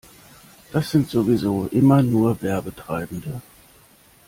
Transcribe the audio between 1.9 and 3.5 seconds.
nur Werbetreibende.